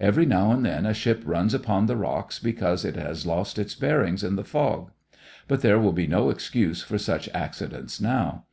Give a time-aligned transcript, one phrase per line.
[0.00, 3.76] Every now and then a ship runs upon the rocks because it has lost its
[3.76, 4.90] bearings in the fog.
[5.46, 8.46] But there will be no excuse for such accidents now.